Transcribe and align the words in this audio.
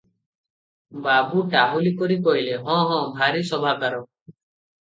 ବାବୁ 1.07 1.43
ଟାହୁଲି 1.51 1.91
କରି 1.99 2.17
କହିଲେ- 2.29 2.57
ହଁ, 2.71 2.81
ହଁ, 2.93 2.99
ଭାରି 3.21 3.47
ଶୋଭାକାର। 3.51 4.01